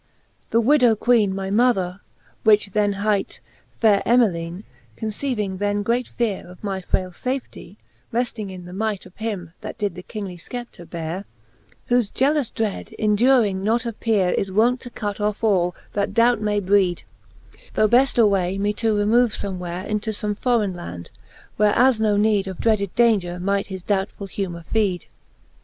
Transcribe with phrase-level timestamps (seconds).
[0.49, 1.99] The widow Queene, my mother,
[2.43, 3.39] which then hight
[3.79, 4.63] Faire Emilme^
[4.95, 7.75] conceiving then great feare Of my fraile fafetie,
[8.11, 11.25] refting in the might Of him, that did the kingly Scepter beare,
[11.89, 16.41] Whole gealous dread induring not a peare, Is wont to cut off all, that doubt
[16.41, 17.03] may breed,
[17.75, 21.11] Thought beft away me to remove Ibme where Into fome forrein land,
[21.57, 25.07] where as no need Of dreaded daunger might his doubtfull humor feed, XXX.